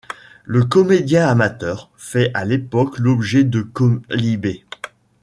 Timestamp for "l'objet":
2.97-3.43